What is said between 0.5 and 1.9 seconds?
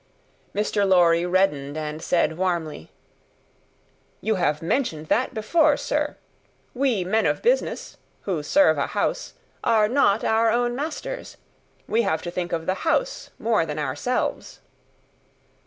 Mr. Lorry reddened,